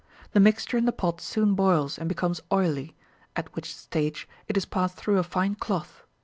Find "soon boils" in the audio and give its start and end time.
1.21-1.99